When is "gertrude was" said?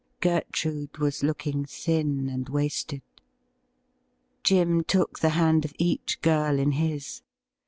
0.19-1.21